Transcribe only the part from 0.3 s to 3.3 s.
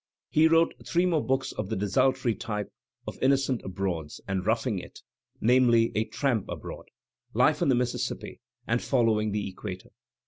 He wrote three more books of the desultory type of